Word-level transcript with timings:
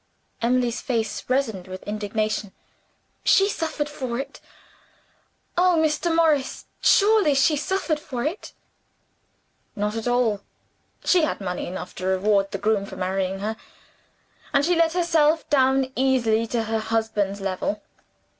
Emily's 0.41 0.81
face 0.81 1.23
reddened 1.29 1.67
with 1.67 1.83
indignation. 1.83 2.53
"She 3.23 3.47
suffered 3.47 3.87
for 3.87 4.17
it? 4.17 4.41
Oh, 5.55 5.75
Mr. 5.77 6.11
Morris, 6.11 6.65
surely 6.81 7.35
she 7.35 7.55
suffered 7.55 7.99
for 7.99 8.23
it?" 8.23 8.51
"Not 9.75 9.95
at 9.95 10.07
all. 10.07 10.41
She 11.05 11.21
had 11.21 11.39
money 11.39 11.67
enough 11.67 11.93
to 11.97 12.07
reward 12.07 12.49
the 12.49 12.57
groom 12.57 12.87
for 12.87 12.95
marrying 12.95 13.41
her; 13.41 13.55
and 14.55 14.65
she 14.65 14.73
let 14.75 14.93
herself 14.93 15.47
down 15.51 15.91
easily 15.95 16.47
to 16.47 16.63
her 16.63 16.79
husband's 16.79 17.39
level. 17.39 17.83